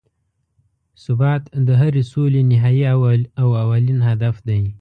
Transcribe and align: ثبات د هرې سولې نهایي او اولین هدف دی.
ثبات 1.03 1.43
د 1.67 1.69
هرې 1.81 2.03
سولې 2.11 2.41
نهایي 2.51 2.85
او 3.41 3.49
اولین 3.63 3.99
هدف 4.09 4.35
دی. 4.47 4.61